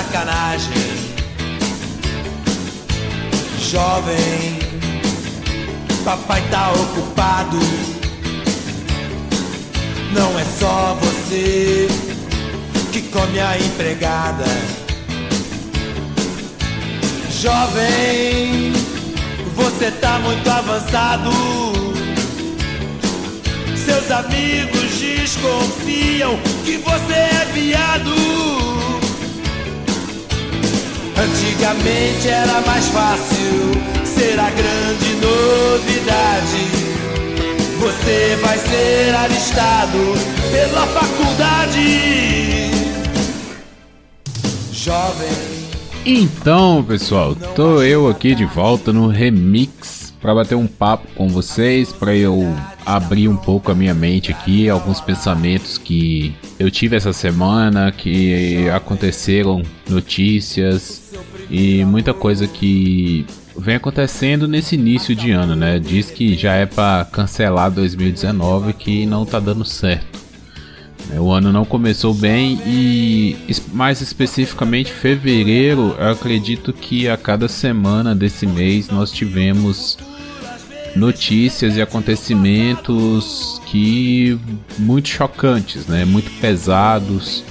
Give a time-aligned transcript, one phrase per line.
[0.00, 0.72] sacanagem.
[3.58, 4.58] Jovem,
[6.04, 7.58] papai tá ocupado.
[10.12, 11.86] Não é só você
[12.92, 14.46] que come a empregada.
[17.30, 18.72] Jovem,
[19.54, 21.30] você tá muito avançado.
[23.76, 28.99] Seus amigos desconfiam que você é viado.
[31.22, 36.64] Antigamente era mais fácil ser a grande novidade.
[37.78, 39.98] Você vai ser alistado
[40.50, 42.70] pela faculdade.
[44.72, 45.28] Jovem.
[46.06, 51.92] Então, pessoal, tô eu aqui de volta no Remix para bater um papo com vocês,
[51.92, 52.54] para eu
[52.84, 58.68] abrir um pouco a minha mente aqui, alguns pensamentos que eu tive essa semana, que
[58.68, 61.12] aconteceram, notícias
[61.50, 63.24] e muita coisa que
[63.56, 65.78] vem acontecendo nesse início de ano, né?
[65.78, 70.20] Diz que já é para cancelar 2019 que não tá dando certo.
[71.12, 73.36] É, o ano não começou bem e,
[73.72, 79.98] mais especificamente, fevereiro, eu acredito que a cada semana desse mês nós tivemos
[80.96, 84.38] notícias e acontecimentos que
[84.78, 86.04] muito chocantes, né?
[86.04, 87.44] Muito pesados,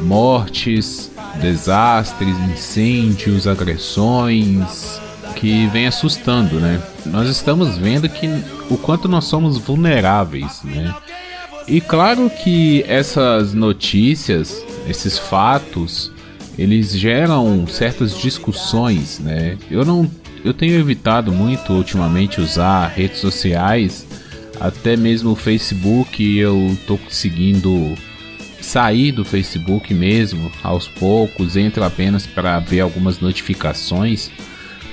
[0.00, 1.10] mortes,
[1.40, 5.00] desastres, incêndios, agressões
[5.36, 6.82] que vem assustando, né?
[7.06, 8.28] Nós estamos vendo que
[8.68, 10.94] o quanto nós somos vulneráveis, né?
[11.66, 16.10] E claro que essas notícias, esses fatos,
[16.58, 19.56] eles geram certas discussões, né?
[19.70, 20.10] Eu não
[20.44, 24.06] eu tenho evitado muito ultimamente usar redes sociais,
[24.60, 27.94] até mesmo o Facebook, eu tô conseguindo
[28.60, 34.30] sair do Facebook mesmo aos poucos, entro apenas para ver algumas notificações,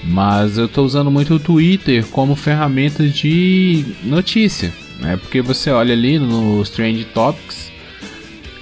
[0.04, 5.18] mas eu tô usando muito o Twitter como ferramenta de notícia né?
[5.18, 7.72] Porque você olha ali nos Trend Topics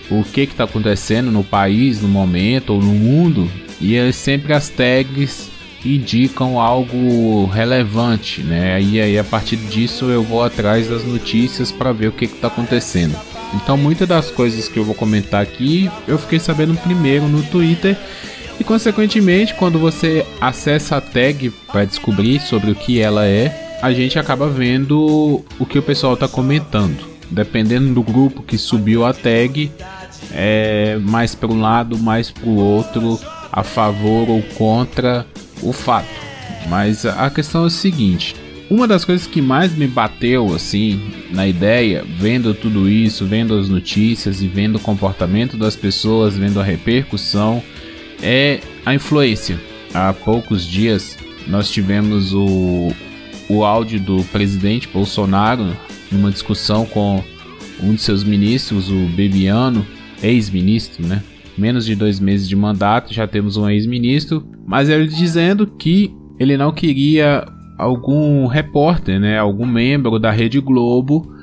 [0.10, 3.50] o que está acontecendo no país, no momento ou no mundo,
[3.82, 5.50] e é sempre as tags
[5.86, 8.82] indicam algo relevante, né?
[8.82, 12.48] E aí a partir disso eu vou atrás das notícias para ver o que está
[12.48, 13.16] acontecendo.
[13.54, 17.96] Então muitas das coisas que eu vou comentar aqui eu fiquei sabendo primeiro no Twitter
[18.60, 23.92] e consequentemente quando você acessa a tag para descobrir sobre o que ela é, a
[23.92, 27.16] gente acaba vendo o que o pessoal está comentando.
[27.30, 29.72] Dependendo do grupo que subiu a tag,
[30.32, 33.20] é mais para um lado, mais para o outro,
[33.52, 35.26] a favor ou contra
[35.62, 36.10] o fato.
[36.68, 38.36] Mas a questão é o seguinte:
[38.70, 41.00] uma das coisas que mais me bateu assim
[41.32, 46.60] na ideia, vendo tudo isso, vendo as notícias e vendo o comportamento das pessoas, vendo
[46.60, 47.62] a repercussão,
[48.22, 49.60] é a influência.
[49.94, 51.18] Há poucos dias
[51.48, 52.92] nós tivemos o,
[53.48, 55.76] o áudio do presidente Bolsonaro
[56.12, 57.24] numa discussão com
[57.82, 59.86] um de seus ministros, o Bebiano,
[60.24, 61.22] ex-ministro, né?
[61.58, 66.58] Menos de dois meses de mandato, já temos um ex-ministro, mas ele dizendo que ele
[66.58, 67.46] não queria
[67.78, 69.38] algum repórter, né?
[69.38, 71.34] Algum membro da Rede Globo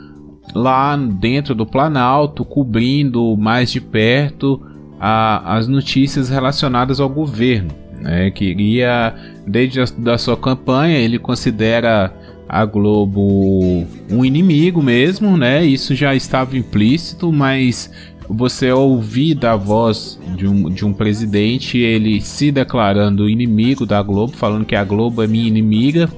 [0.55, 4.61] lá dentro do Planalto cobrindo mais de perto
[5.01, 7.71] a, as notícias relacionadas ao governo.
[8.01, 8.31] Né?
[8.31, 9.15] Queria,
[9.47, 12.13] desde a da sua campanha, ele considera
[12.49, 15.65] a Globo um inimigo mesmo, né?
[15.65, 17.91] Isso já estava implícito, mas
[18.29, 24.33] você ouvir da voz de um, de um presidente ele se declarando inimigo da Globo,
[24.37, 26.09] falando que a Globo é minha inimiga,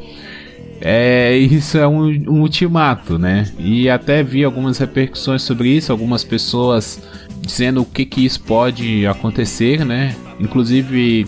[0.80, 3.50] é, isso é um, um ultimato, né?
[3.58, 7.00] E até vi algumas repercussões sobre isso, algumas pessoas
[7.40, 10.14] dizendo o que, que isso pode acontecer, né?
[10.38, 11.26] Inclusive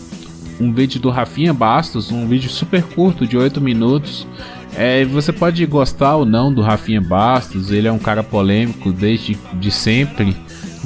[0.61, 4.27] um vídeo do Rafinha Bastos, um vídeo super curto de 8 minutos.
[4.75, 9.39] É, você pode gostar ou não do Rafinha Bastos, ele é um cara polêmico desde
[9.55, 10.37] de sempre,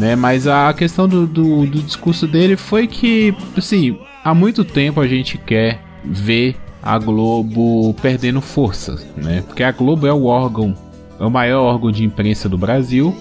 [0.01, 0.17] né?
[0.17, 5.07] Mas a questão do, do, do discurso dele foi que, assim, há muito tempo a
[5.07, 9.45] gente quer ver a Globo perdendo força, né?
[9.47, 10.75] Porque a Globo é o órgão,
[11.21, 13.15] é o maior órgão de imprensa do Brasil,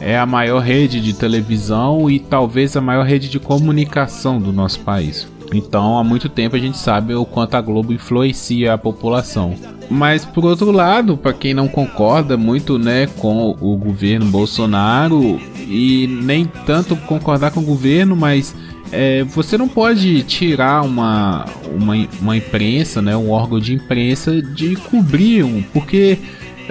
[0.00, 4.80] é a maior rede de televisão e talvez a maior rede de comunicação do nosso
[4.80, 5.28] país.
[5.52, 9.54] Então, há muito tempo a gente sabe o quanto a Globo influencia a população.
[9.90, 16.06] Mas por outro lado, para quem não concorda muito, né, com o governo Bolsonaro e
[16.22, 18.54] nem tanto concordar com o governo, mas
[18.92, 24.76] é, você não pode tirar uma, uma, uma imprensa, né, um órgão de imprensa de
[24.76, 26.18] cobrir um, porque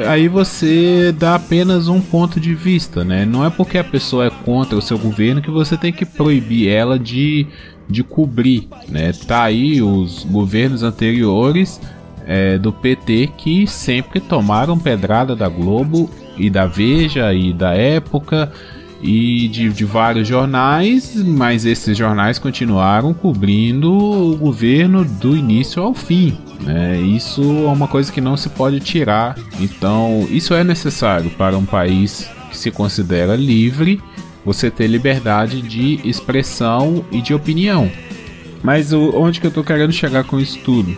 [0.07, 3.25] aí você dá apenas um ponto de vista, né?
[3.25, 6.67] Não é porque a pessoa é contra o seu governo que você tem que proibir
[6.67, 7.45] ela de,
[7.87, 9.11] de cobrir, né?
[9.11, 11.79] Tá aí os governos anteriores
[12.25, 18.51] é, do PT que sempre tomaram pedrada da Globo e da Veja e da Época
[19.01, 25.93] e de, de, vários jornais, mas esses jornais continuaram cobrindo o governo do início ao
[25.93, 26.37] fim.
[26.61, 27.01] Né?
[27.01, 29.35] Isso é uma coisa que não se pode tirar.
[29.59, 34.01] Então, isso é necessário para um país que se considera livre,
[34.45, 37.91] você ter liberdade de expressão e de opinião.
[38.63, 40.95] Mas onde que eu estou querendo chegar com isso tudo?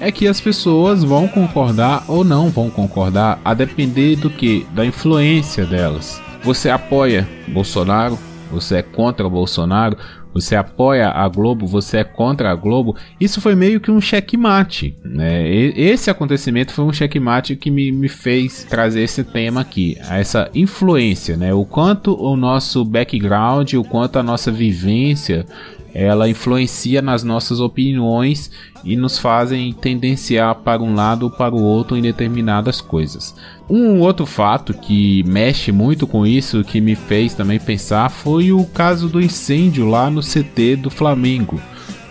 [0.00, 4.66] É que as pessoas vão concordar ou não vão concordar, a depender do que?
[4.72, 6.18] Da influência delas.
[6.42, 8.18] Você apoia Bolsonaro?
[8.50, 9.98] Você é contra Bolsonaro?
[10.32, 11.66] Você apoia a Globo?
[11.66, 12.96] Você é contra a Globo?
[13.20, 15.46] Isso foi meio que um checkmate, né?
[15.46, 21.36] Esse acontecimento foi um checkmate que me, me fez trazer esse tema aqui, essa influência,
[21.36, 21.52] né?
[21.52, 25.44] O quanto o nosso background, o quanto a nossa vivência
[25.92, 28.50] ela influencia nas nossas opiniões
[28.84, 33.34] e nos fazem tendenciar para um lado ou para o outro em determinadas coisas.
[33.68, 38.64] Um outro fato que mexe muito com isso, que me fez também pensar, foi o
[38.64, 41.60] caso do incêndio lá no CT do Flamengo.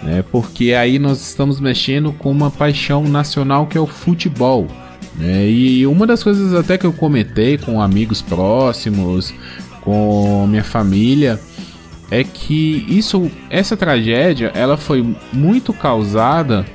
[0.02, 0.24] Né?
[0.32, 4.68] Porque aí nós estamos mexendo com uma paixão nacional que é o futebol.
[5.16, 5.50] Né?
[5.50, 9.34] E uma das coisas até que eu comentei com amigos próximos,
[9.82, 11.40] com minha família,
[12.12, 16.66] é que isso, essa tragédia, ela foi muito causada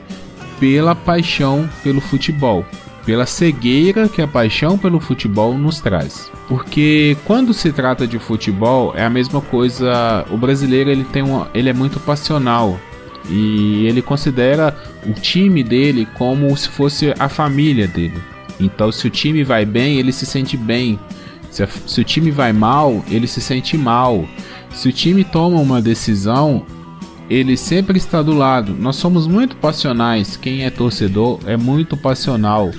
[0.60, 2.64] pela paixão pelo futebol,
[3.04, 6.30] pela cegueira que a paixão pelo futebol nos traz.
[6.48, 10.24] Porque quando se trata de futebol é a mesma coisa.
[10.30, 12.78] O brasileiro ele tem uma, ele é muito passional
[13.28, 14.76] e ele considera
[15.06, 18.22] o time dele como se fosse a família dele.
[18.60, 20.98] Então, se o time vai bem, ele se sente bem.
[21.50, 24.28] Se, a, se o time vai mal, ele se sente mal.
[24.74, 26.64] Se o time toma uma decisão,
[27.30, 28.74] ele sempre está do lado.
[28.74, 30.36] Nós somos muito passionais.
[30.36, 32.70] Quem é torcedor é muito passional.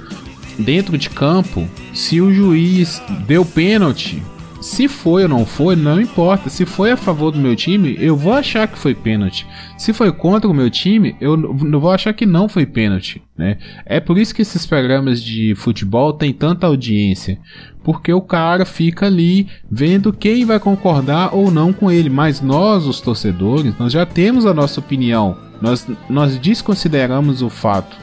[0.60, 4.22] Dentro de campo, se o juiz deu pênalti,
[4.66, 6.50] se foi ou não foi, não importa.
[6.50, 9.46] Se foi a favor do meu time, eu vou achar que foi pênalti.
[9.78, 13.60] Se foi contra o meu time, eu não vou achar que não foi pênalti, né?
[13.86, 17.38] É por isso que esses programas de futebol têm tanta audiência,
[17.84, 22.10] porque o cara fica ali vendo quem vai concordar ou não com ele.
[22.10, 25.38] Mas nós, os torcedores, nós já temos a nossa opinião.
[25.62, 27.96] Nós, nós desconsideramos o fato.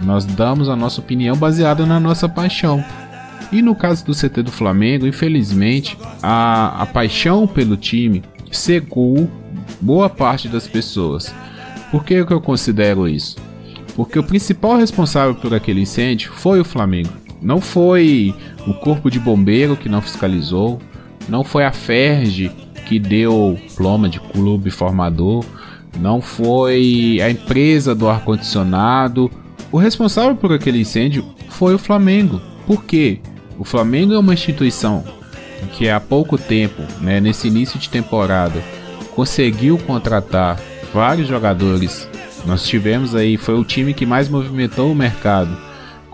[0.00, 2.84] Nós damos a nossa opinião baseada na nossa paixão.
[3.54, 8.20] E no caso do CT do Flamengo, infelizmente, a, a paixão pelo time
[8.50, 9.30] cegou
[9.80, 11.32] boa parte das pessoas.
[11.88, 13.36] Por que, que eu considero isso?
[13.94, 17.10] Porque o principal responsável por aquele incêndio foi o Flamengo.
[17.40, 18.34] Não foi
[18.66, 20.80] o corpo de bombeiro que não fiscalizou,
[21.28, 22.50] não foi a Ferge
[22.86, 25.44] que deu ploma de clube formador,
[26.00, 29.30] não foi a empresa do ar-condicionado.
[29.70, 32.40] O responsável por aquele incêndio foi o Flamengo.
[32.66, 33.20] Por quê?
[33.58, 35.04] O Flamengo é uma instituição
[35.72, 38.62] que há pouco tempo, né, nesse início de temporada,
[39.14, 40.60] conseguiu contratar
[40.92, 42.08] vários jogadores.
[42.44, 45.56] Nós tivemos aí, foi o time que mais movimentou o mercado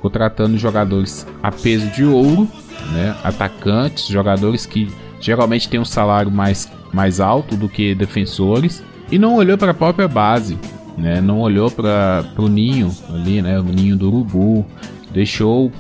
[0.01, 2.49] contratando jogadores a peso de ouro,
[2.93, 3.15] né?
[3.23, 4.89] atacantes, jogadores que
[5.21, 8.83] geralmente têm um salário mais, mais alto do que defensores,
[9.13, 10.59] e não olhou para a própria base,
[10.97, 11.21] né?
[11.21, 13.59] não olhou para o ninho ali, né?
[13.59, 14.67] o ninho do urubu,
[15.13, 15.71] deixou,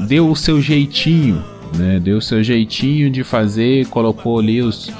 [0.00, 1.42] deu o seu jeitinho,
[1.76, 2.00] né?
[2.00, 4.90] deu o seu jeitinho de fazer, colocou ali os,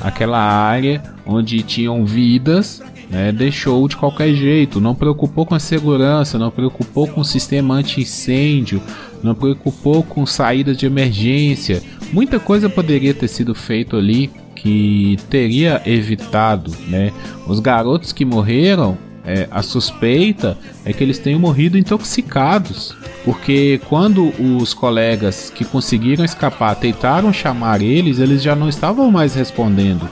[0.00, 6.38] aquela área onde tinham vidas né, deixou de qualquer jeito, não preocupou com a segurança,
[6.38, 8.82] não preocupou com o sistema anti-incêndio,
[9.22, 11.82] não preocupou com saídas de emergência.
[12.12, 17.12] Muita coisa poderia ter sido feito ali que teria evitado, né?
[17.46, 20.56] Os garotos que morreram, é, a suspeita
[20.86, 27.82] é que eles tenham morrido intoxicados, porque quando os colegas que conseguiram escapar tentaram chamar
[27.82, 30.08] eles, eles já não estavam mais respondendo,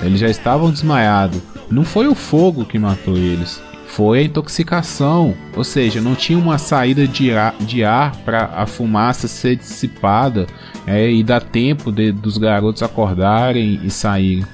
[0.00, 1.40] eles já estavam desmaiados.
[1.68, 6.56] Não foi o fogo que matou eles, foi a intoxicação, ou seja, não tinha uma
[6.56, 10.46] saída de ar, ar para a fumaça ser dissipada
[10.86, 14.46] é, e dar tempo de, dos garotos acordarem e saírem.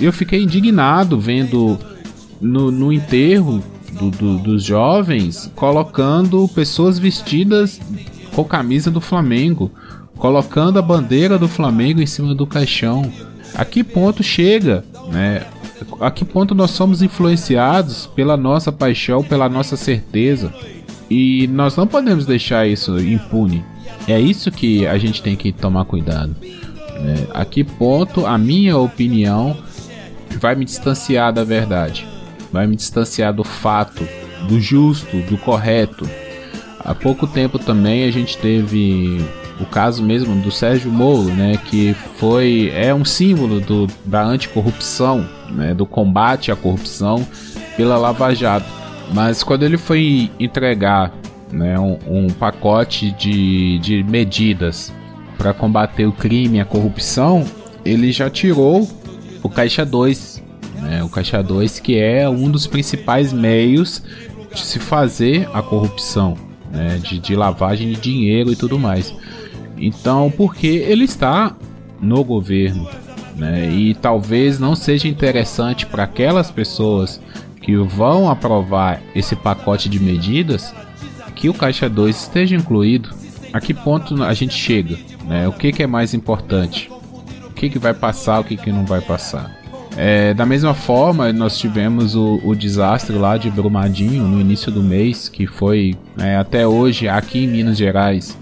[0.00, 1.78] Eu fiquei indignado vendo
[2.40, 3.62] no, no enterro
[3.92, 7.80] do, do, dos jovens colocando pessoas vestidas
[8.34, 9.70] com camisa do Flamengo,
[10.16, 13.10] colocando a bandeira do Flamengo em cima do caixão.
[13.54, 15.46] A que ponto chega, né?
[16.00, 20.52] a que ponto nós somos influenciados pela nossa paixão, pela nossa certeza.
[21.08, 23.64] E nós não podemos deixar isso impune.
[24.08, 26.34] É isso que a gente tem que tomar cuidado.
[27.00, 27.26] Né?
[27.32, 29.56] A que ponto a minha opinião
[30.40, 32.06] vai me distanciar da verdade,
[32.54, 34.06] vai me distanciar do fato,
[34.46, 36.08] do justo, do correto.
[36.78, 39.20] Há pouco tempo também a gente teve
[39.60, 45.28] o caso mesmo do Sérgio Moro, né, que foi é um símbolo do, da anticorrupção,
[45.50, 47.26] né, do combate à corrupção
[47.76, 48.66] pela Lava Jato.
[49.12, 51.12] Mas quando ele foi entregar
[51.50, 54.92] né, um, um pacote de, de medidas
[55.36, 57.44] para combater o crime e a corrupção,
[57.84, 58.88] ele já tirou
[59.42, 60.33] o Caixa 2.
[60.84, 64.02] Né, o Caixa 2 que é um dos principais meios
[64.52, 66.36] de se fazer a corrupção,
[66.70, 69.14] né, de, de lavagem de dinheiro e tudo mais.
[69.78, 71.56] Então, porque ele está
[72.00, 72.86] no governo,
[73.34, 77.20] né, e talvez não seja interessante para aquelas pessoas
[77.62, 80.74] que vão aprovar esse pacote de medidas
[81.34, 83.08] que o Caixa 2 esteja incluído.
[83.54, 84.98] A que ponto a gente chega?
[85.24, 85.48] Né?
[85.48, 86.90] O que, que é mais importante?
[87.48, 89.63] O que, que vai passar, o que, que não vai passar?
[89.96, 94.82] É, da mesma forma, nós tivemos o, o, desastre lá de Brumadinho no início do
[94.82, 98.36] mês, que foi é, até hoje aqui em Minas Gerais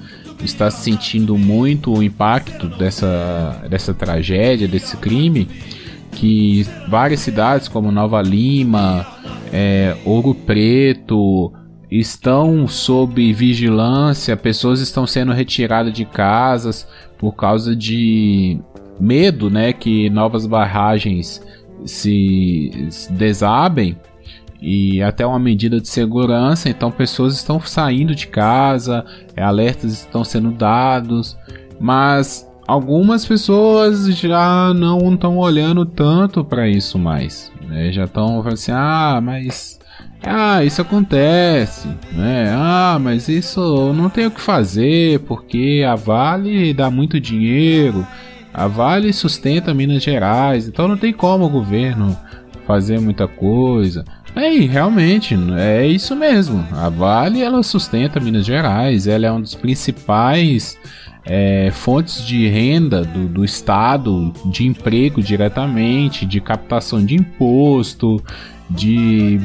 [0.45, 5.49] está sentindo muito o impacto dessa, dessa tragédia, desse crime,
[6.11, 9.07] que várias cidades como Nova Lima,
[9.53, 11.53] é, Ouro Preto
[11.91, 16.87] estão sob vigilância, pessoas estão sendo retiradas de casas
[17.19, 18.61] por causa de
[19.03, 21.43] medo, né, que novas barragens
[21.85, 22.71] se
[23.11, 23.97] desabem
[24.61, 29.05] e até uma medida de segurança, então pessoas estão saindo de casa,
[29.37, 31.37] é, alertas estão sendo dados,
[31.81, 37.91] mas algumas pessoas já não estão olhando tanto para isso mais, né?
[37.91, 39.81] já estão falando assim, ah, mas
[40.23, 42.55] ah, isso acontece, né?
[42.57, 48.07] Ah, mas isso não tem o que fazer porque a Vale dá muito dinheiro,
[48.53, 52.17] a Vale sustenta Minas Gerais, então não tem como o governo
[52.67, 54.05] fazer muita coisa.
[54.35, 56.67] É, realmente, é isso mesmo.
[56.73, 60.79] A Vale ela sustenta Minas Gerais, ela é um dos principais
[61.25, 68.23] é, fontes de renda do, do estado, de emprego diretamente, de captação de imposto,
[68.69, 69.39] de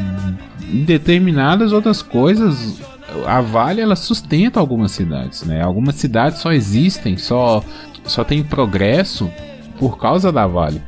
[0.85, 2.81] determinadas outras coisas.
[3.25, 5.61] A Vale ela sustenta algumas cidades, né?
[5.61, 7.63] Algumas cidades só existem, só
[8.07, 9.29] só tem progresso
[9.79, 10.81] por causa da Vale.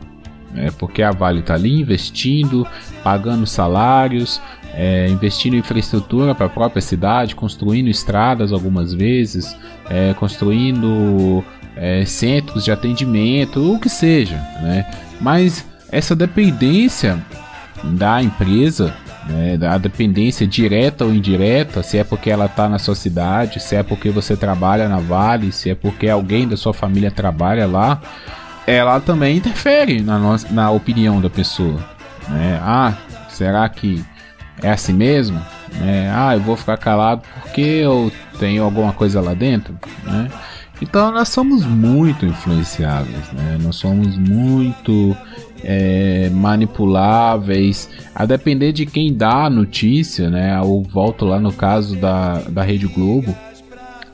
[0.56, 2.66] É, porque a Vale está ali investindo,
[3.04, 4.42] pagando salários,
[4.74, 9.56] é, investindo em infraestrutura para a própria cidade, construindo estradas algumas vezes,
[9.90, 11.44] é, construindo
[11.76, 14.90] é, centros de atendimento, o que seja, né?
[15.22, 17.24] Mas essa dependência
[17.84, 18.96] da empresa,
[19.30, 23.76] né, da dependência direta ou indireta, se é porque ela está na sua cidade, se
[23.76, 28.02] é porque você trabalha na Vale, se é porque alguém da sua família trabalha lá,
[28.66, 31.80] ela também interfere na, nossa, na opinião da pessoa.
[32.28, 32.60] Né?
[32.62, 32.94] Ah,
[33.30, 34.04] será que
[34.62, 35.40] é assim mesmo?
[35.82, 40.30] É, ah, eu vou ficar calado porque eu tenho alguma coisa lá dentro, né?
[40.82, 43.58] Então nós somos muito influenciáveis, né?
[43.62, 45.16] Nós somos muito
[45.64, 50.58] é, manipuláveis, a depender de quem dá a notícia, né?
[50.58, 53.36] Eu volto lá no caso da, da Rede Globo.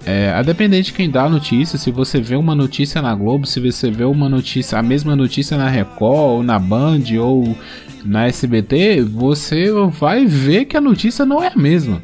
[0.05, 3.47] É, a depender de quem dá a notícia, se você vê uma notícia na Globo,
[3.47, 7.57] se você vê uma notícia, a mesma notícia na Record, ou na Band, ou
[8.05, 12.03] na SBT, você vai ver que a notícia não é a mesma.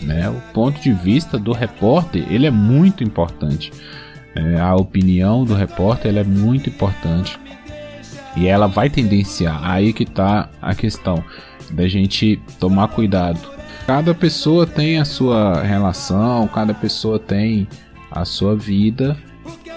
[0.00, 0.28] Né?
[0.30, 3.70] O ponto de vista do repórter ele é muito importante.
[4.34, 7.38] É, a opinião do repórter é muito importante
[8.36, 9.60] e ela vai tendenciar.
[9.62, 11.22] Aí que está a questão
[11.70, 13.40] da gente tomar cuidado.
[13.86, 17.66] Cada pessoa tem a sua relação, cada pessoa tem
[18.10, 19.16] a sua vida.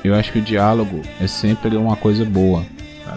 [0.03, 2.63] Eu acho que o diálogo é sempre uma coisa boa.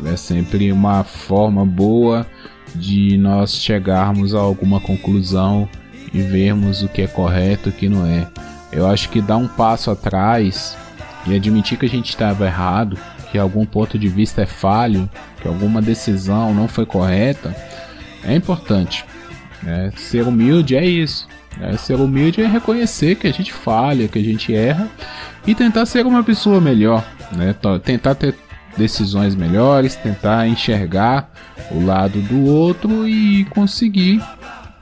[0.05, 2.27] É sempre uma forma boa
[2.75, 5.69] de nós chegarmos a alguma conclusão
[6.13, 8.27] e vermos o que é correto e o que não é.
[8.73, 10.77] Eu acho que dar um passo atrás
[11.27, 12.99] e admitir que a gente estava errado,
[13.31, 15.09] que algum ponto de vista é falho,
[15.41, 17.55] que alguma decisão não foi correta,
[18.25, 19.05] é importante.
[19.63, 19.93] Né?
[19.97, 21.27] Ser humilde é isso.
[21.57, 21.77] Né?
[21.77, 24.89] Ser humilde é reconhecer que a gente falha, que a gente erra
[25.47, 27.05] e tentar ser uma pessoa melhor.
[27.33, 27.55] Né?
[27.85, 28.35] Tentar ter
[28.77, 31.31] decisões melhores, tentar enxergar
[31.71, 34.23] o lado do outro e conseguir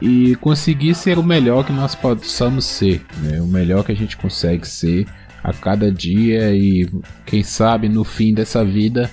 [0.01, 3.41] e conseguir ser o melhor que nós possamos ser, né?
[3.41, 5.07] o melhor que a gente consegue ser
[5.43, 6.87] a cada dia e
[7.25, 9.11] quem sabe no fim dessa vida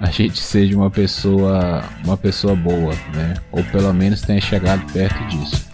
[0.00, 3.34] a gente seja uma pessoa uma pessoa boa, né?
[3.52, 5.73] Ou pelo menos tenha chegado perto disso.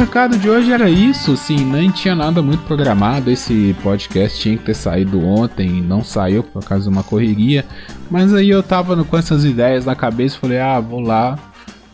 [0.00, 3.30] Recado de hoje era isso, assim, nem tinha nada muito programado.
[3.30, 7.66] Esse podcast tinha que ter saído ontem, não saiu por causa de uma correria.
[8.10, 11.38] Mas aí eu tava com essas ideias na cabeça, falei, ah, vou lá,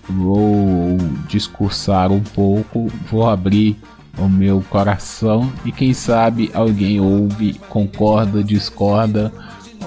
[0.09, 0.97] vou
[1.27, 3.77] discursar um pouco, vou abrir
[4.17, 9.33] o meu coração e quem sabe alguém ouve, concorda, discorda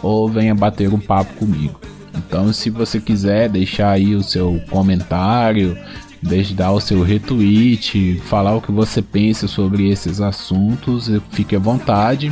[0.03, 1.79] ou venha bater um papo comigo.
[2.13, 5.77] Então, se você quiser deixar aí o seu comentário,
[6.21, 11.59] Deixe dar o seu retweet, falar o que você pensa sobre esses assuntos, fique à
[11.59, 12.31] vontade.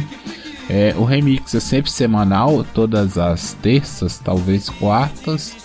[0.70, 5.56] É, o remix é sempre semanal, todas as terças, talvez quartas.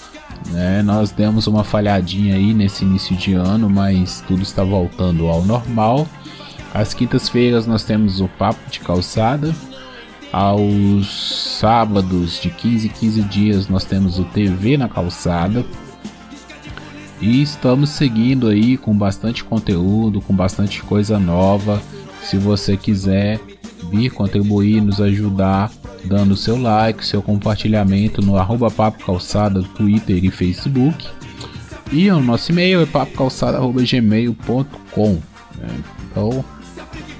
[0.51, 0.83] Né?
[0.83, 6.07] Nós demos uma falhadinha aí nesse início de ano, mas tudo está voltando ao normal.
[6.73, 9.55] Às quintas-feiras nós temos o Papo de Calçada.
[10.33, 15.65] Aos sábados de 15 em 15 dias nós temos o TV na Calçada.
[17.23, 21.81] E estamos seguindo aí com bastante conteúdo, com bastante coisa nova.
[22.25, 23.41] Se você quiser
[23.91, 25.71] vir contribuir, nos ajudar,
[26.05, 31.07] dando seu like, seu compartilhamento no arroba Papo Calçada, Twitter e Facebook.
[31.93, 35.69] E o nosso e-mail é papocalçada.gmail.com né?
[36.11, 36.45] Então,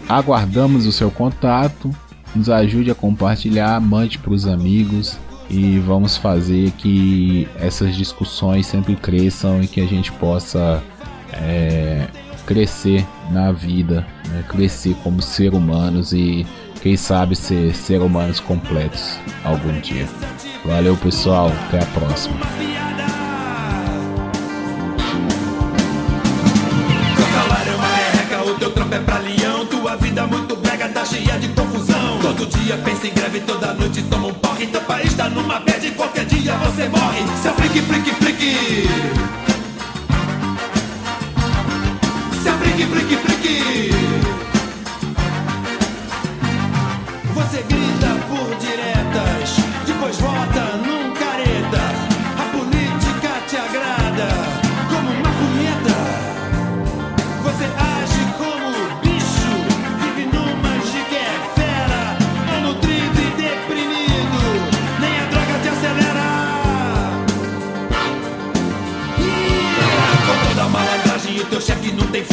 [0.09, 1.91] aguardamos o seu contato,
[2.35, 5.19] nos ajude a compartilhar, mande para os amigos,
[5.53, 10.83] e vamos fazer que essas discussões sempre cresçam e que a gente possa
[11.31, 12.09] é,
[12.47, 14.43] crescer na vida, né?
[14.49, 16.47] crescer como ser humanos e
[16.81, 20.09] quem sabe ser ser humanos completos algum dia.
[20.65, 22.41] Valeu pessoal, até a próxima.
[32.73, 34.67] é tá pensa em greve, toda noite toma um porre.
[34.67, 37.21] Teu país tá numa bad, qualquer dia você morre.
[37.43, 38.89] Seu frique, frique, frique.
[42.43, 43.91] Seu frique, frique, frique.
[47.35, 48.92] Você grita por diretas,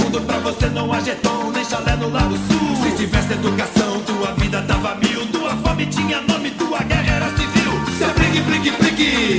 [0.09, 2.75] mundo pra você não há jeton, nem chalé no Lago Sul.
[2.83, 5.25] Se tivesse educação, tua vida tava mil.
[5.27, 7.71] Tua fome tinha nome, tua guerra era civil.
[7.97, 9.38] Se abrigue, brigue, brigue.